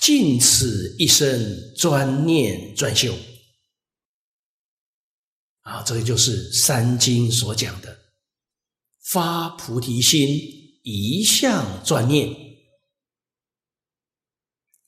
[0.00, 3.16] 尽此一生专念专修。
[5.60, 8.12] 啊，这个就是三经所讲的
[8.98, 10.26] 发菩提心，
[10.82, 12.34] 一向专念，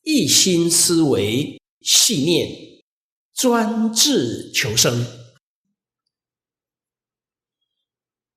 [0.00, 2.82] 一心思维系念，
[3.34, 5.06] 专志求生。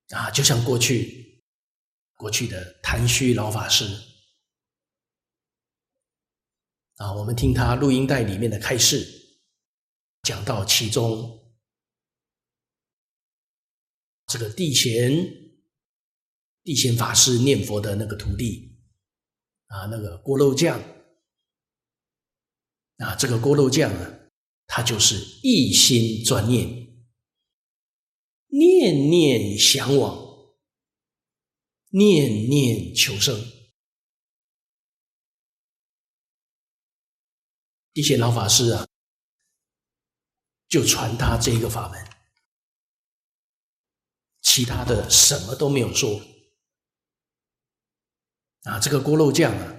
[0.09, 1.41] 啊，就像过去
[2.15, 3.85] 过去的谭虚老法师
[6.95, 9.05] 啊，我们听他录音带里面的开示，
[10.23, 11.41] 讲到其中。
[14.27, 15.13] 这个地贤
[16.63, 18.75] 地贤法师念佛的那个徒弟
[19.67, 20.81] 啊，那个锅肉匠
[22.97, 24.19] 啊，这个锅肉匠啊，
[24.65, 26.67] 他就是一心专念，
[28.47, 30.17] 念念向往，
[31.89, 33.54] 念念求生。
[37.95, 38.85] 地贤老法师啊，
[40.67, 42.05] 就传他这个法门。
[44.41, 46.21] 其他的什么都没有说
[48.63, 48.81] 啊！
[48.81, 49.77] 这个锅肉匠啊，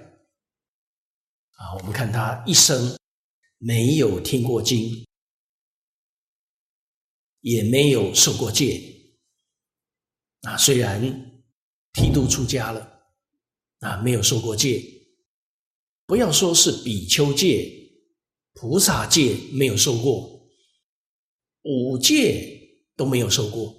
[1.57, 2.97] 啊，我们看他一生
[3.59, 5.05] 没有听过经，
[7.41, 9.13] 也没有受过戒
[10.41, 10.57] 啊。
[10.57, 10.99] 虽然
[11.93, 13.03] 剃度出家了
[13.81, 14.83] 啊，没有受过戒，
[16.07, 17.76] 不要说是比丘戒、
[18.59, 20.49] 菩萨戒没有受过，
[21.61, 23.75] 五戒都没有受过。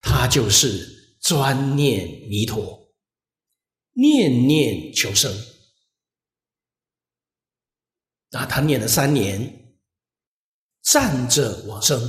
[0.00, 2.92] 他就是专念弥陀，
[3.92, 5.32] 念念求生。
[8.30, 9.78] 那他念了三年，
[10.82, 12.02] 站着往生。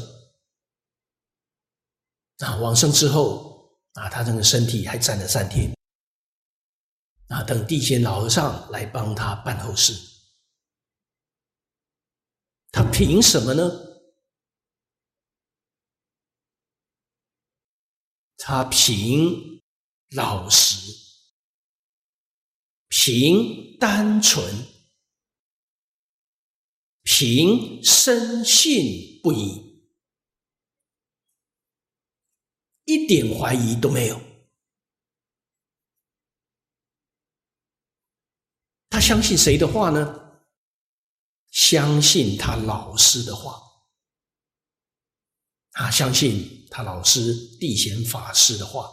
[2.39, 5.75] 啊，往生之后，啊，他这个身体还站了三天。
[7.28, 9.94] 啊，等地仙老和尚来帮他办后事。
[12.72, 13.64] 他凭什么呢？
[18.38, 19.64] 他凭
[20.12, 20.91] 老实，
[22.90, 24.46] 凭单纯，
[27.02, 29.90] 凭深信不疑，
[32.84, 34.22] 一点怀疑都没有。
[38.90, 40.41] 他相信谁的话呢？
[41.51, 43.61] 相信他老师的话。
[45.73, 48.89] 他相信他老师地贤法师的话，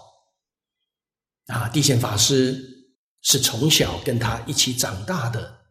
[1.47, 2.93] 啊，地贤法师
[3.23, 5.65] 是从小跟他一起长大的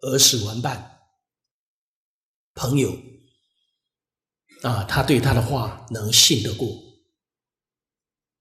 [0.00, 1.00] 儿时玩伴。
[2.54, 2.96] 朋友，
[4.62, 6.66] 啊，他对他的话能信得过，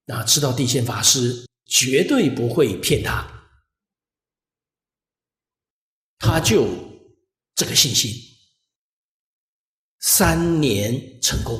[0.06, 3.43] 啊，知道地贤法师绝对不会骗他，
[6.26, 6.66] 他就
[7.54, 8.10] 这个信心。
[10.00, 11.60] 三年成功，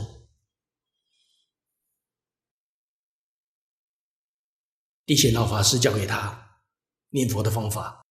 [5.06, 6.62] 地贤老法师教给他
[7.10, 8.06] 念佛的方法，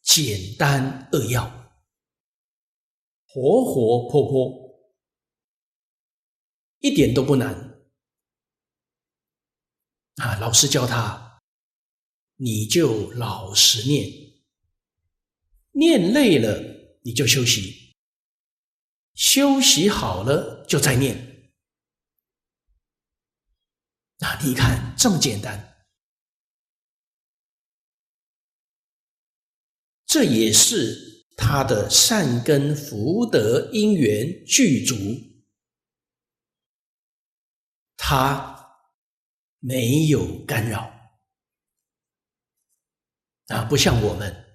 [0.00, 1.44] 简单扼要，
[3.26, 4.94] 活活泼泼，
[6.78, 7.82] 一点都不难。
[10.16, 11.29] 啊，老师教他，
[12.42, 14.10] 你就老实念，
[15.72, 17.94] 念累了你就休息。
[19.12, 21.52] 休息好了，就再念。
[24.20, 25.84] 那你看这么简单，
[30.06, 34.94] 这也是他的善根福德因缘具足，
[37.98, 38.78] 他
[39.58, 40.99] 没有干扰
[43.50, 44.49] 啊，不像我们。